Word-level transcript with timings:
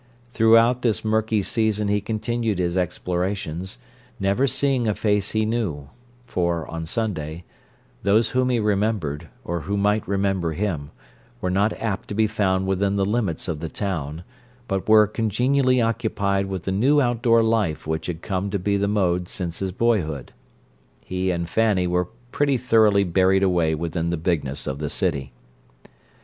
Throughout 0.31 0.81
this 0.81 1.05
murky 1.05 1.43
season 1.43 1.87
he 1.87 2.01
continued 2.01 2.57
his 2.57 2.75
explorations, 2.75 3.77
never 4.19 4.47
seeing 4.47 4.87
a 4.87 4.95
face 4.95 5.33
he 5.33 5.45
knew—for, 5.45 6.67
on 6.67 6.87
Sunday, 6.87 7.43
those 8.01 8.31
whom 8.31 8.49
he 8.49 8.59
remembered, 8.59 9.27
or 9.43 9.59
who 9.59 9.77
might 9.77 10.07
remember 10.07 10.53
him, 10.53 10.89
were 11.39 11.51
not 11.51 11.73
apt 11.79 12.07
to 12.07 12.15
be 12.15 12.25
found 12.25 12.65
within 12.65 12.95
the 12.95 13.05
limits 13.05 13.47
of 13.47 13.59
the 13.59 13.69
town, 13.69 14.23
but 14.67 14.89
were 14.89 15.05
congenially 15.05 15.79
occupied 15.79 16.47
with 16.47 16.63
the 16.63 16.71
new 16.71 16.99
outdoor 16.99 17.43
life 17.43 17.85
which 17.85 18.07
had 18.07 18.23
come 18.23 18.49
to 18.49 18.57
be 18.57 18.77
the 18.77 18.87
mode 18.87 19.27
since 19.27 19.59
his 19.59 19.71
boyhood. 19.71 20.33
He 21.05 21.29
and 21.29 21.47
Fanny 21.47 21.85
were 21.85 22.07
pretty 22.31 22.57
thoroughly 22.57 23.03
buried 23.03 23.43
away 23.43 23.75
within 23.75 24.09
the 24.09 24.17
bigness 24.17 24.65
of 24.65 24.79
the 24.79 24.89
city. 24.89 25.31